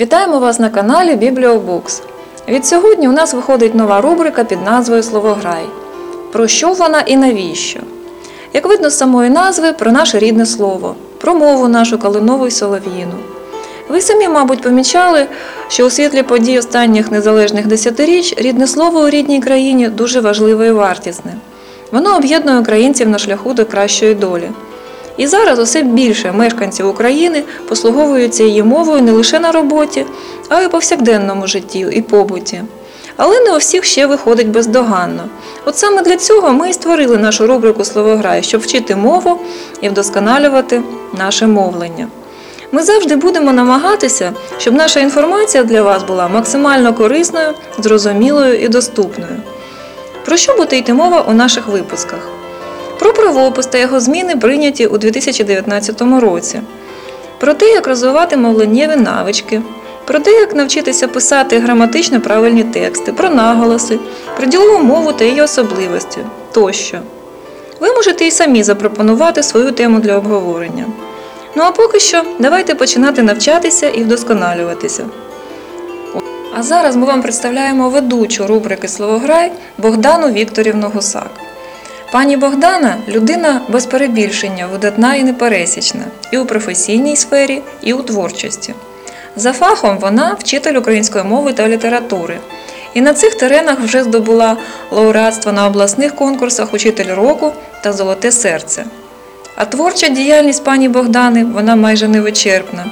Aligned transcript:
Вітаємо 0.00 0.38
вас 0.38 0.58
на 0.58 0.70
каналі 0.70 1.16
Бібліобукс. 1.16 2.02
Від 2.48 2.66
сьогодні 2.66 3.08
у 3.08 3.12
нас 3.12 3.34
виходить 3.34 3.74
нова 3.74 4.00
рубрика 4.00 4.44
під 4.44 4.62
назвою 4.62 5.02
Словограй. 5.02 5.64
Про 6.32 6.48
що 6.48 6.72
вона 6.72 7.00
і 7.00 7.16
навіщо? 7.16 7.80
Як 8.52 8.66
видно 8.66 8.90
з 8.90 8.98
самої 8.98 9.30
назви, 9.30 9.72
про 9.72 9.92
наше 9.92 10.18
рідне 10.18 10.46
слово, 10.46 10.94
про 11.18 11.34
мову 11.34 11.68
нашу 11.68 11.98
калинову 11.98 12.46
й 12.46 12.50
солов'їну. 12.50 13.14
Ви 13.88 14.00
самі, 14.00 14.28
мабуть, 14.28 14.62
помічали, 14.62 15.26
що 15.68 15.86
у 15.86 15.90
світлі 15.90 16.22
подій 16.22 16.58
останніх 16.58 17.10
незалежних 17.10 17.66
десятиріч 17.66 18.34
рідне 18.38 18.66
слово 18.66 19.00
у 19.00 19.10
рідній 19.10 19.40
країні 19.40 19.88
дуже 19.88 20.20
важливе 20.20 20.66
і 20.66 20.72
вартісне. 20.72 21.34
Воно 21.92 22.16
об'єднує 22.16 22.60
українців 22.60 23.08
на 23.08 23.18
шляху 23.18 23.54
до 23.54 23.64
кращої 23.64 24.14
долі. 24.14 24.50
І 25.16 25.26
зараз 25.26 25.58
усе 25.58 25.82
більше 25.82 26.32
мешканців 26.32 26.88
України 26.88 27.42
послуговуються 27.68 28.44
її 28.44 28.62
мовою 28.62 29.02
не 29.02 29.12
лише 29.12 29.38
на 29.38 29.52
роботі, 29.52 30.06
а 30.48 30.60
й 30.60 30.66
у 30.66 30.70
повсякденному 30.70 31.46
житті 31.46 31.86
і 31.92 32.02
побуті. 32.02 32.62
Але 33.16 33.40
не 33.40 33.54
у 33.54 33.56
всіх 33.56 33.84
ще 33.84 34.06
виходить 34.06 34.48
бездоганно. 34.48 35.22
От 35.64 35.76
саме 35.76 36.02
для 36.02 36.16
цього 36.16 36.52
ми 36.52 36.70
і 36.70 36.72
створили 36.72 37.16
нашу 37.16 37.46
рубрику 37.46 37.84
Словограй, 37.84 38.42
щоб 38.42 38.60
вчити 38.60 38.96
мову 38.96 39.40
і 39.80 39.88
вдосконалювати 39.88 40.82
наше 41.18 41.46
мовлення. 41.46 42.08
Ми 42.72 42.82
завжди 42.82 43.16
будемо 43.16 43.52
намагатися, 43.52 44.32
щоб 44.58 44.74
наша 44.74 45.00
інформація 45.00 45.64
для 45.64 45.82
вас 45.82 46.02
була 46.02 46.28
максимально 46.28 46.94
корисною, 46.94 47.54
зрозумілою 47.78 48.60
і 48.60 48.68
доступною. 48.68 49.36
Про 50.24 50.36
що 50.36 50.56
буде 50.56 50.78
йти 50.78 50.94
мова 50.94 51.24
у 51.28 51.32
наших 51.32 51.68
випусках? 51.68 52.28
Про 52.98 53.12
правопис 53.12 53.66
та 53.66 53.78
його 53.78 54.00
зміни 54.00 54.36
прийняті 54.36 54.86
у 54.86 54.98
2019 54.98 56.02
році, 56.02 56.60
про 57.38 57.54
те, 57.54 57.66
як 57.66 57.86
розвивати 57.86 58.36
мовленнєві 58.36 58.96
навички, 58.96 59.62
про 60.04 60.18
те, 60.18 60.30
як 60.30 60.54
навчитися 60.54 61.08
писати 61.08 61.58
граматично 61.58 62.20
правильні 62.20 62.64
тексти, 62.64 63.12
про 63.12 63.30
наголоси, 63.30 63.98
про 64.36 64.46
ділову 64.46 64.84
мову 64.84 65.12
та 65.12 65.24
її 65.24 65.42
особливості 65.42 66.18
тощо. 66.52 66.98
Ви 67.80 67.92
можете 67.92 68.26
і 68.26 68.30
самі 68.30 68.62
запропонувати 68.62 69.42
свою 69.42 69.72
тему 69.72 70.00
для 70.00 70.16
обговорення. 70.16 70.84
Ну 71.54 71.62
а 71.62 71.70
поки 71.70 72.00
що, 72.00 72.22
давайте 72.38 72.74
починати 72.74 73.22
навчатися 73.22 73.88
і 73.88 74.02
вдосконалюватися. 74.02 75.06
А 76.58 76.62
зараз 76.62 76.96
ми 76.96 77.06
вам 77.06 77.22
представляємо 77.22 77.90
ведучу 77.90 78.46
рубрики 78.46 78.88
Словограй 78.88 79.52
Богдану 79.78 80.28
Вікторівну 80.32 80.90
Гусак. 80.94 81.45
Пані 82.16 82.36
Богдана 82.36 82.96
людина 83.08 83.60
без 83.68 83.86
перебільшення, 83.86 84.66
видатна 84.66 85.14
і 85.14 85.22
непересічна 85.22 86.00
і 86.30 86.38
у 86.38 86.46
професійній 86.46 87.16
сфері, 87.16 87.62
і 87.82 87.92
у 87.92 88.02
творчості. 88.02 88.74
За 89.36 89.52
фахом 89.52 89.98
вона 89.98 90.36
вчитель 90.38 90.74
української 90.74 91.24
мови 91.24 91.52
та 91.52 91.68
літератури. 91.68 92.38
І 92.94 93.00
на 93.00 93.14
цих 93.14 93.34
теренах 93.34 93.80
вже 93.80 94.02
здобула 94.02 94.56
лауреатство 94.90 95.52
на 95.52 95.66
обласних 95.66 96.14
конкурсах 96.14 96.74
Учитель 96.74 97.14
року 97.14 97.52
та 97.82 97.92
Золоте 97.92 98.32
серце. 98.32 98.84
А 99.56 99.64
творча 99.64 100.08
діяльність 100.08 100.64
пані 100.64 100.88
Богдани 100.88 101.44
вона 101.44 101.76
майже 101.76 102.08
невичерпна. 102.08 102.86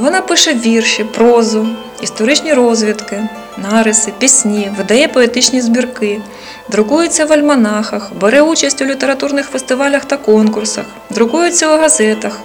Вона 0.00 0.20
пише 0.20 0.54
вірші, 0.54 1.04
прозу, 1.04 1.68
історичні 2.02 2.52
розвідки, 2.52 3.28
нариси, 3.56 4.12
пісні, 4.18 4.70
видає 4.78 5.08
поетичні 5.08 5.60
збірки, 5.60 6.20
друкується 6.68 7.24
в 7.24 7.32
альманахах, 7.32 8.10
бере 8.20 8.42
участь 8.42 8.82
у 8.82 8.84
літературних 8.84 9.46
фестивалях 9.46 10.04
та 10.04 10.16
конкурсах, 10.16 10.84
друкується 11.10 11.74
у 11.74 11.80
газетах, 11.80 12.40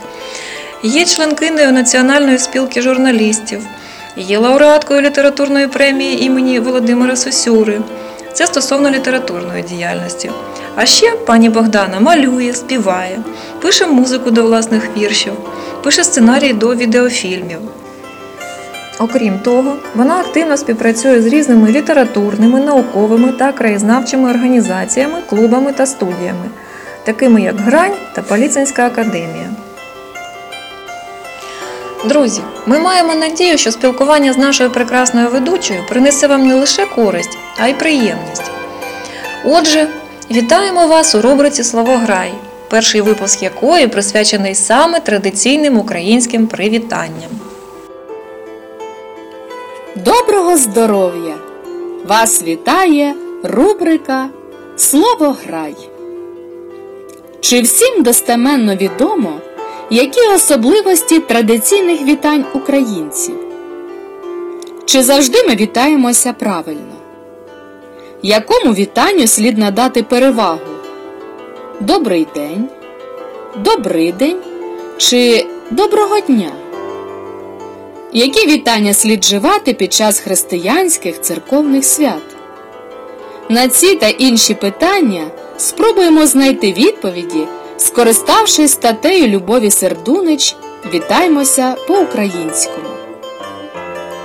є 0.84 1.06
членкиною 1.06 1.72
Національної 1.72 2.38
спілки 2.38 2.82
журналістів, 2.82 3.60
є 4.18 4.38
лауреаткою 4.38 5.02
літературної 5.02 5.68
премії 5.68 6.24
імені 6.24 6.60
Володимира 6.60 7.16
Сосюри. 7.16 7.82
Це 8.34 8.48
стосовно 8.48 8.90
літературної 8.90 9.64
діяльності. 9.64 10.32
А 10.76 10.86
ще 10.86 11.12
пані 11.12 11.50
Богдана 11.50 12.00
малює, 12.00 12.54
співає, 12.54 13.20
пише 13.62 13.88
музику 13.88 14.32
до 14.32 14.44
власних 14.44 14.98
віршів, 14.98 15.34
пише 15.84 16.04
сценарії 16.04 16.54
до 16.54 16.76
відеофільмів. 16.76 17.60
Окрім 19.00 19.40
того, 19.40 19.76
вона 19.96 20.20
активно 20.20 20.58
співпрацює 20.58 21.22
з 21.22 21.26
різними 21.26 21.72
літературними, 21.72 22.60
науковими 22.60 23.32
та 23.32 23.52
краєзнавчими 23.52 24.30
організаціями, 24.30 25.22
клубами 25.30 25.74
та 25.74 25.86
студіями, 25.86 26.46
такими 27.04 27.42
як 27.42 27.56
Грань 27.60 27.94
та 28.16 28.22
Поліцейська 28.22 28.86
академія. 28.86 29.50
Друзі, 32.06 32.42
ми 32.66 32.80
маємо 32.80 33.16
надію, 33.16 33.58
що 33.58 33.72
спілкування 33.72 34.34
з 34.34 34.38
нашою 34.38 34.70
прекрасною 34.70 35.30
ведучою 35.30 35.80
принесе 35.90 36.28
вам 36.28 36.48
не 36.48 36.56
лише 36.56 36.86
користь, 36.86 37.38
а 37.58 37.68
й 37.68 37.74
приємність. 37.74 38.52
Отже, 39.46 39.88
вітаємо 40.32 40.88
вас 40.88 41.16
у 41.16 41.22
рубриці 41.22 41.64
Словограй, 41.64 42.34
перший 42.70 43.02
випуск 43.02 43.44
якої 43.44 43.88
присвячений 43.88 44.56
саме 44.56 45.00
традиційним 45.00 45.78
українським 45.78 46.48
привітанням. 46.48 47.49
Доброго 50.06 50.58
здоров'я! 50.58 51.36
Вас 52.08 52.44
вітає 52.44 53.16
рубрика 53.44 54.30
Слово 54.78 55.36
грай. 55.46 55.76
Чи 57.40 57.62
всім 57.62 58.04
достеменно 58.04 58.76
відомо, 58.76 59.34
які 59.90 60.20
особливості 60.36 61.20
традиційних 61.20 62.02
вітань 62.02 62.46
українців? 62.54 63.36
Чи 64.86 65.04
завжди 65.04 65.44
ми 65.48 65.56
вітаємося 65.56 66.34
правильно? 66.34 66.96
Якому 68.22 68.74
вітанню 68.74 69.28
слід 69.28 69.58
надати 69.58 70.04
перевагу? 70.04 70.60
Добрий 71.80 72.28
день, 72.36 72.70
добрий 73.56 74.12
день 74.12 74.38
чи 74.98 75.48
доброго 75.72 76.20
дня? 76.20 76.52
Які 78.14 78.48
вітання 78.48 78.94
слід 78.94 79.26
живати 79.26 79.74
під 79.74 79.94
час 79.94 80.20
християнських 80.20 81.22
церковних 81.22 81.86
свят? 81.86 82.22
На 83.50 83.68
ці 83.68 83.96
та 83.96 84.08
інші 84.08 84.54
питання 84.54 85.28
спробуємо 85.58 86.28
знайти 86.28 86.74
відповіді, 86.74 87.48
скориставшись 87.78 88.72
статтею 88.72 89.28
Любові 89.28 89.72
Сердунич 89.72 90.56
Вітаймося 90.94 91.76
по-українському. 91.88 92.90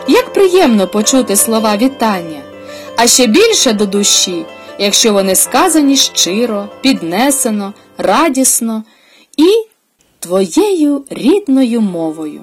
Як 0.09 0.33
приємно 0.33 0.89
почути 0.89 1.37
слова 1.37 1.77
вітання, 1.77 2.43
а 2.97 3.07
ще 3.07 3.27
більше 3.27 3.73
до 3.73 3.87
душі, 3.87 4.47
якщо 4.79 5.13
вони 5.13 5.35
сказані 5.35 5.97
щиро, 5.97 6.69
піднесено, 6.81 7.75
радісно 7.99 8.85
і 9.37 9.67
твоєю 10.21 11.05
рідною 11.11 11.81
мовою. 11.81 12.41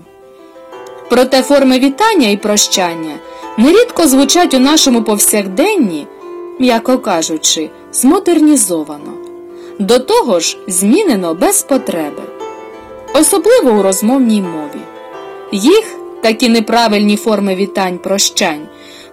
Проте 1.12 1.42
форми 1.42 1.80
вітання 1.80 2.30
і 2.30 2.38
прощання 2.38 3.16
нерідко 3.58 4.08
звучать 4.08 4.54
у 4.54 4.60
нашому 4.60 5.04
повсякденні, 5.04 6.08
м'яко 6.60 6.98
кажучи, 6.98 7.70
змодернізовано, 7.94 9.14
до 9.80 10.00
того 10.00 10.40
ж 10.40 10.58
змінено 10.68 11.34
без 11.34 11.62
потреби, 11.62 12.22
особливо 13.14 13.72
у 13.72 13.82
розмовній 13.82 14.42
мові. 14.42 14.82
Їх, 15.52 15.96
такі 16.22 16.50
неправильні 16.50 17.18
форми 17.18 17.56
вітань 17.56 17.98
прощань, 17.98 18.68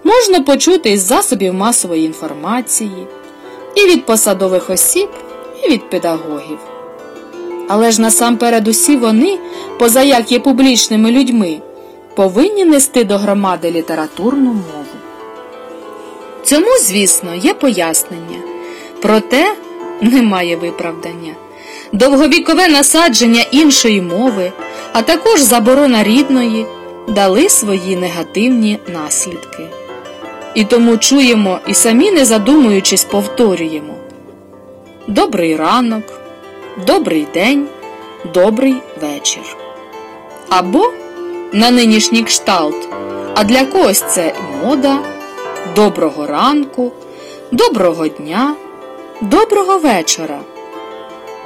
можна 0.05 0.41
почути 0.41 0.91
із 0.91 1.07
засобів 1.07 1.55
масової 1.55 2.05
інформації, 2.05 3.07
і 3.75 3.81
від 3.81 4.07
посадових 4.07 4.71
осіб, 4.71 5.09
і 5.65 5.71
від 5.71 5.91
педагогів. 5.91 6.59
Але 7.69 7.91
ж 7.91 8.01
насамперед 8.01 8.69
усі 8.69 8.97
вони, 8.97 9.39
поза 9.79 10.03
як 10.03 10.33
є 10.33 10.39
публічними 10.39 11.11
людьми, 11.11 11.61
повинні 12.19 12.65
нести 12.65 13.05
до 13.05 13.19
громади 13.19 13.71
літературну 13.71 14.51
мову. 14.51 14.97
Цьому, 16.43 16.67
звісно, 16.83 17.35
є 17.35 17.55
пояснення, 17.55 18.39
проте 19.03 19.55
немає 20.01 20.57
виправдання. 20.57 21.35
Довговікове 21.93 22.69
насадження 22.69 23.45
іншої 23.51 24.03
мови, 24.03 24.53
а 24.93 25.03
також 25.03 25.41
заборона 25.41 26.03
рідної 26.03 26.67
дали 27.09 27.49
свої 27.49 27.97
негативні 27.97 28.79
наслідки. 28.89 29.67
І 30.55 30.65
тому 30.65 30.97
чуємо 30.97 31.59
і 31.67 31.75
самі, 31.75 32.11
не 32.11 32.25
задумуючись, 32.25 33.05
повторюємо 33.05 33.95
Добрий 35.09 35.57
ранок, 35.57 36.05
добрий 36.87 37.27
день, 37.35 37.67
добрий 38.35 38.77
вечір. 39.01 39.57
Або 40.49 40.93
на 41.53 41.71
нинішній 41.71 42.23
кшталт, 42.23 42.89
а 43.35 43.45
для 43.45 43.65
когось 43.65 44.05
це 44.09 44.35
мода, 44.65 44.99
доброго 45.77 46.27
ранку, 46.27 46.93
доброго 47.53 48.09
дня, 48.09 48.55
доброго 49.21 49.79
вечора. 49.79 50.41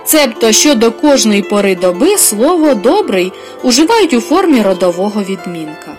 Цебто 0.04 0.52
щодо 0.52 0.92
кожної 0.92 1.42
пори 1.42 1.76
доби 1.76 2.18
слово 2.18 2.74
добрий 2.74 3.32
уживають 3.62 4.14
у 4.14 4.20
формі 4.20 4.62
родового 4.62 5.22
відмінка. 5.22 5.96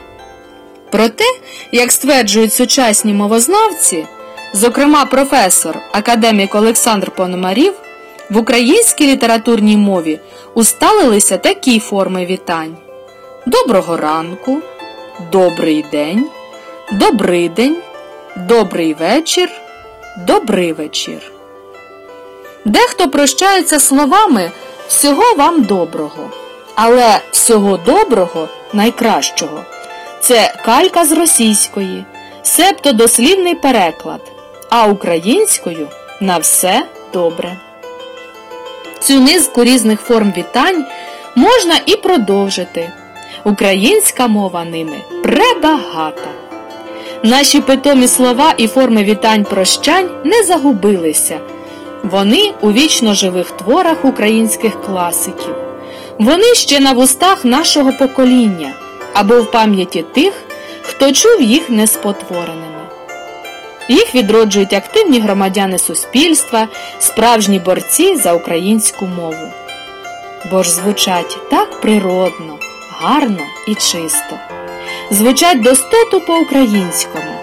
Проте, 0.92 1.24
як 1.72 1.92
стверджують 1.92 2.54
сучасні 2.54 3.14
мовознавці, 3.14 4.06
зокрема 4.54 5.06
професор, 5.06 5.80
академік 5.92 6.56
Олександр 6.56 7.12
Пономарів, 7.12 7.74
в 8.30 8.38
українській 8.38 9.08
літературній 9.08 9.78
мові 9.78 10.20
усталилися 10.54 11.38
такі 11.38 11.80
форми 11.80 12.26
вітань: 12.26 12.78
Доброго 13.46 13.98
ранку, 13.98 14.62
Добрий 15.32 15.86
день, 15.92 16.30
Добрий 16.92 17.50
день, 17.50 17.78
Добрий 18.36 18.94
вечір, 18.94 19.50
Добрий 20.18 20.74
вечір. 20.74 21.32
Дехто 22.66 23.10
прощається 23.10 23.80
словами 23.80 24.52
всього 24.88 25.36
вам 25.38 25.64
доброго, 25.64 26.32
але 26.76 27.20
всього 27.32 27.78
доброго 27.78 28.50
найкращого. 28.74 29.64
Це 30.22 30.56
калька 30.66 31.06
з 31.06 31.12
російської, 31.12 32.06
себто 32.44 32.92
дослівний 32.92 33.56
переклад, 33.56 34.22
а 34.70 34.88
українською 34.88 35.88
на 36.22 36.38
все 36.38 36.86
добре. 37.14 37.58
Цю 39.00 39.20
низку 39.20 39.64
різних 39.64 40.02
форм 40.02 40.34
вітань 40.38 40.86
можна 41.36 41.80
і 41.86 41.96
продовжити. 41.96 42.92
Українська 43.46 44.28
мова 44.28 44.66
ними 44.66 44.98
пребагата. 45.24 46.30
Наші 47.24 47.62
питомі 47.62 48.08
слова 48.08 48.54
і 48.58 48.68
форми 48.68 49.04
вітань 49.04 49.44
прощань 49.44 50.10
не 50.24 50.44
загубилися. 50.44 51.40
Вони 52.04 52.52
у 52.62 52.72
вічно 52.72 53.14
живих 53.14 53.52
творах 53.52 54.06
українських 54.06 54.82
класиків. 54.82 55.56
Вони 56.20 56.56
ще 56.56 56.80
на 56.80 56.92
вустах 56.92 57.46
нашого 57.46 57.94
покоління 57.94 58.74
або 59.14 59.42
в 59.42 59.52
пам'яті 59.52 60.06
тих, 60.14 60.34
хто 60.82 61.12
чув 61.12 61.42
їх 61.42 61.70
неспотвореними. 61.70 62.84
Їх 63.90 64.16
відроджують 64.16 64.74
активні 64.74 65.20
громадяни 65.20 65.78
суспільства, 65.78 66.68
справжні 67.00 67.60
борці 67.60 68.16
за 68.16 68.34
українську 68.34 69.06
мову. 69.06 69.52
Бо 70.52 70.64
ж 70.64 70.72
звучать 70.72 71.38
так 71.50 71.82
природно, 71.82 72.53
гарно 73.04 73.44
і 73.68 73.76
чисто. 73.76 74.40
Звучать 75.12 75.62
достоту 75.62 76.22
по-українському, 76.22 77.34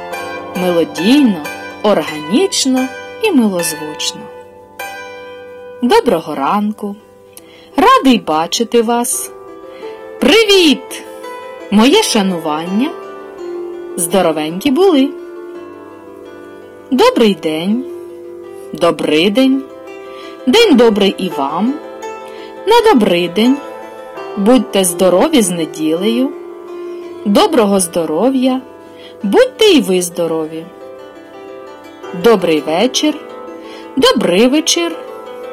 мелодійно, 0.56 1.42
органічно 1.82 2.88
і 3.22 3.32
милозвучно. 3.32 4.20
Доброго 5.82 6.34
ранку! 6.34 6.96
Радий 7.76 8.18
бачити 8.18 8.82
вас. 8.82 9.30
Привіт! 10.20 11.02
Моє 11.70 12.02
шанування. 12.02 12.90
Здоровенькі 13.96 14.70
були. 14.70 15.08
Добрий 16.90 17.34
день, 17.34 17.84
добрий 18.72 19.30
день, 19.30 19.62
день 20.46 20.76
добрий 20.76 21.14
і 21.18 21.28
вам. 21.28 21.74
На 22.66 22.92
добрий 22.92 23.28
день. 23.28 23.56
Будьте 24.36 24.84
здорові 24.84 25.42
з 25.42 25.50
неділею. 25.50 26.30
Доброго 27.24 27.80
здоров'я, 27.80 28.60
будьте 29.22 29.64
і 29.64 29.80
ви 29.80 30.02
здорові. 30.02 30.64
Добрий 32.24 32.60
вечір, 32.60 33.14
добрий 33.96 34.48
вечір, 34.48 34.96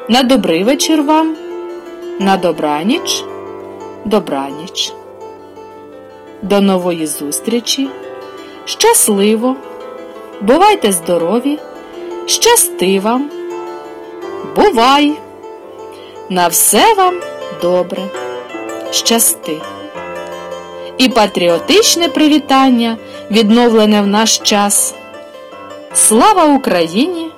на 0.09 0.23
добрий 0.23 0.63
вечір 0.63 1.03
вам, 1.03 1.35
на 2.19 2.37
добраніч, 2.37 3.23
добраніч. 4.05 4.93
До 6.41 6.61
нової 6.61 7.07
зустрічі. 7.07 7.89
Щасливо! 8.65 9.55
Бувайте 10.41 10.91
здорові, 10.91 11.59
щасти 12.25 12.99
вам, 12.99 13.29
бувай! 14.55 15.13
На 16.29 16.47
все 16.47 16.93
вам 16.93 17.15
добре, 17.61 18.03
щасти. 18.91 19.61
І 20.97 21.09
патріотичне 21.09 22.07
привітання, 22.07 22.97
відновлене 23.31 24.01
в 24.01 24.07
наш 24.07 24.37
час. 24.37 24.93
Слава 25.93 26.45
Україні! 26.45 27.29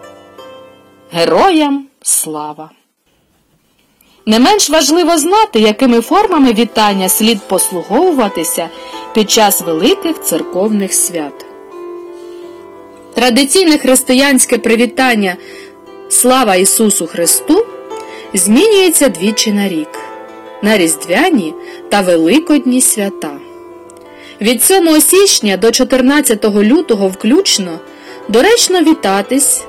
Героям 1.11 1.87
слава! 2.01 2.69
Не 4.25 4.39
менш 4.39 4.69
важливо 4.69 5.17
знати, 5.17 5.59
якими 5.59 6.01
формами 6.01 6.53
вітання 6.53 7.09
слід 7.09 7.39
послуговуватися 7.47 8.69
під 9.13 9.31
час 9.31 9.61
великих 9.61 10.21
церковних 10.21 10.93
свят. 10.93 11.45
Традиційне 13.13 13.77
християнське 13.77 14.57
привітання 14.57 15.35
Слава 16.09 16.55
Ісусу 16.55 17.07
Христу 17.07 17.65
змінюється 18.33 19.09
двічі 19.09 19.51
на 19.51 19.67
рік 19.67 20.08
на 20.61 20.77
Різдвяні 20.77 21.53
та 21.89 22.01
Великодні 22.01 22.81
свята. 22.81 23.31
Від 24.41 24.63
7 24.63 25.01
січня 25.01 25.57
до 25.57 25.71
14 25.71 26.45
лютого 26.45 27.07
включно 27.07 27.79
доречно 28.27 28.81
вітатись 28.81 29.63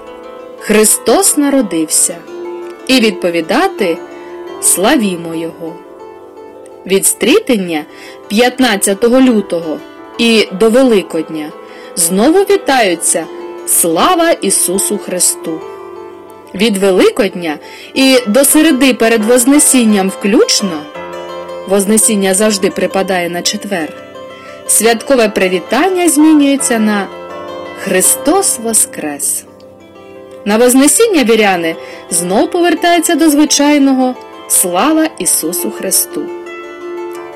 Христос 0.58 1.36
народився 1.36 2.16
і 2.86 3.00
відповідати 3.00 3.98
Славімо 4.62 5.34
Його. 5.34 5.76
Від 6.86 7.06
стрітення 7.06 7.84
15 8.28 9.04
лютого 9.04 9.78
і 10.18 10.48
до 10.52 10.70
Великодня 10.70 11.52
знову 11.96 12.38
вітаються 12.38 13.26
Слава 13.66 14.30
Ісусу 14.30 14.98
Христу! 14.98 15.60
Від 16.54 16.76
Великодня 16.76 17.58
і 17.94 18.18
до 18.26 18.44
середи 18.44 18.94
перед 18.94 19.24
Вознесінням 19.24 20.08
включно 20.08 20.82
Вознесіння 21.68 22.34
завжди 22.34 22.70
припадає 22.70 23.30
на 23.30 23.42
четвер. 23.42 23.92
Святкове 24.66 25.28
привітання 25.28 26.08
змінюється 26.08 26.78
на 26.78 27.06
Христос 27.84 28.58
Воскрес. 28.58 29.44
На 30.44 30.56
Вознесіння 30.56 31.24
віряни 31.24 31.76
знов 32.10 32.50
повертаються 32.50 33.14
до 33.14 33.30
звичайного 33.30 34.14
Слава 34.48 35.06
Ісусу 35.18 35.70
Христу. 35.70 36.22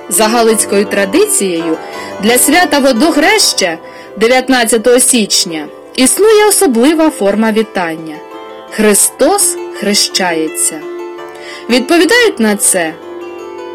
За 0.08 0.24
Галицькою 0.24 0.84
традицією 0.84 1.76
для 2.22 2.38
свята 2.38 2.78
Водохреща 2.78 3.78
19 4.16 5.02
січня 5.02 5.66
існує 5.96 6.48
особлива 6.48 7.10
форма 7.10 7.52
вітання. 7.52 8.14
Христос 8.76 9.56
хрещається. 9.80 10.80
Відповідають 11.70 12.40
на 12.40 12.56
це 12.56 12.94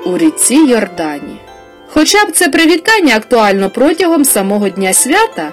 у 0.05 0.17
ріці 0.17 0.55
Йордані. 0.55 1.41
Хоча 1.89 2.25
б 2.25 2.31
це 2.31 2.49
привітання 2.49 3.15
актуально 3.15 3.69
протягом 3.69 4.25
самого 4.25 4.69
Дня 4.69 4.93
свята, 4.93 5.51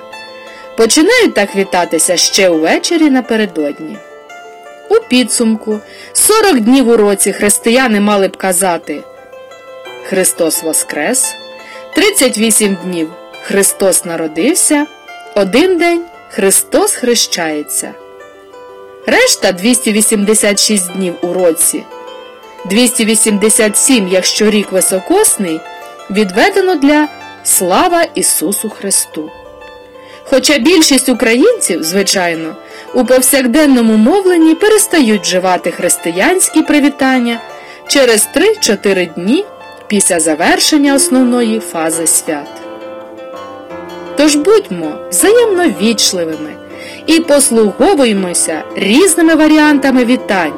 починають 0.77 1.35
так 1.35 1.57
вітатися 1.57 2.17
ще 2.17 2.49
увечері 2.49 3.11
напередодні. 3.11 3.97
У 4.91 4.95
підсумку 5.09 5.81
40 6.13 6.61
днів 6.61 6.89
у 6.89 6.97
році 6.97 7.33
християни 7.33 8.01
мали 8.01 8.29
б 8.29 8.37
казати 8.37 9.03
Христос 10.05 10.63
Воскрес, 10.63 11.35
38 11.95 12.77
днів 12.85 13.11
Христос 13.43 14.05
народився, 14.05 14.87
один 15.35 15.79
день 15.79 16.03
Христос 16.31 16.93
хрещається. 16.93 17.95
Решта 19.07 19.53
286 19.53 20.93
днів 20.93 21.15
у 21.23 21.33
році, 21.33 21.83
287, 22.65 24.09
якщо 24.09 24.51
рік 24.51 24.73
високосний, 24.73 25.61
відведено 26.11 26.75
для 26.75 27.09
Слава 27.45 28.03
Ісусу 28.15 28.71
Христу. 28.71 29.31
Хоча 30.25 30.59
більшість 30.59 31.09
українців, 31.09 31.83
звичайно, 31.83 32.57
у 32.95 33.05
повсякденному 33.05 33.97
мовленні 33.97 34.55
перестають 34.55 35.23
вживати 35.23 35.71
християнські 35.71 36.63
привітання 36.63 37.41
через 37.87 38.29
3-4 38.37 39.15
дні 39.15 39.45
після 39.87 40.21
завершення 40.21 40.95
основної 40.95 41.61
фази 41.61 42.07
свят. 42.07 42.49
Тож 44.17 44.37
будьмо 44.37 44.99
взаємно 45.11 45.65
вічливими 45.81 46.66
і 47.07 47.21
послуговуємося 47.21 48.63
різними 48.77 49.35
варіантами 49.35 50.05
вітань, 50.05 50.55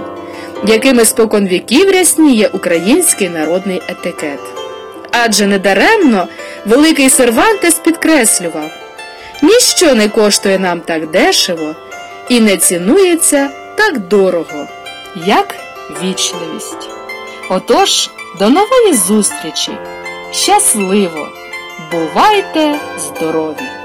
якими 0.66 1.04
споконвіків 1.04 1.90
рясніє 1.90 2.50
український 2.52 3.28
народний 3.28 3.82
етикет. 3.88 4.40
Адже 5.10 5.46
недаремно 5.46 6.28
великий 6.66 7.10
Сервантес 7.10 7.74
підкреслював 7.74 8.70
ніщо 9.42 9.94
не 9.94 10.08
коштує 10.08 10.58
нам 10.58 10.80
так 10.80 11.10
дешево 11.10 11.74
і 12.28 12.40
не 12.40 12.56
цінується 12.56 13.50
так 13.76 13.98
дорого, 13.98 14.66
як 15.26 15.54
вічливість. 16.02 16.88
Отож, 17.50 18.10
до 18.38 18.48
нової 18.48 18.94
зустрічі! 18.94 19.72
Щасливо! 20.32 21.28
Бувайте 21.92 22.80
здорові! 22.98 23.77